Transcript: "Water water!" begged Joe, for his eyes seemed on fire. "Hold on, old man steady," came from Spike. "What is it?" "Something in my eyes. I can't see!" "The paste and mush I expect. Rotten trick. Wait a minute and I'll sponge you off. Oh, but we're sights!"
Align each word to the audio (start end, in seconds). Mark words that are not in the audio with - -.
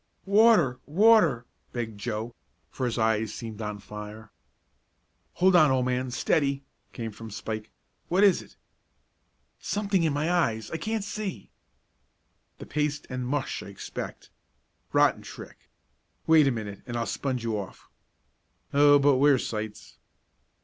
"Water 0.25 0.79
water!" 0.87 1.45
begged 1.73 1.99
Joe, 1.99 2.33
for 2.71 2.87
his 2.87 2.97
eyes 2.97 3.31
seemed 3.35 3.61
on 3.61 3.77
fire. 3.77 4.31
"Hold 5.33 5.55
on, 5.55 5.69
old 5.69 5.85
man 5.85 6.09
steady," 6.09 6.63
came 6.91 7.11
from 7.11 7.29
Spike. 7.29 7.69
"What 8.09 8.23
is 8.23 8.41
it?" 8.41 8.55
"Something 9.59 10.01
in 10.01 10.11
my 10.11 10.31
eyes. 10.31 10.71
I 10.71 10.77
can't 10.77 11.03
see!" 11.03 11.51
"The 12.57 12.65
paste 12.65 13.05
and 13.11 13.27
mush 13.27 13.61
I 13.61 13.67
expect. 13.67 14.31
Rotten 14.91 15.21
trick. 15.21 15.69
Wait 16.25 16.47
a 16.47 16.51
minute 16.51 16.81
and 16.87 16.97
I'll 16.97 17.05
sponge 17.05 17.43
you 17.43 17.59
off. 17.59 17.87
Oh, 18.73 18.97
but 18.97 19.17
we're 19.17 19.37
sights!" 19.37 19.99